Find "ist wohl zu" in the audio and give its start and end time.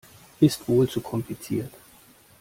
0.39-0.99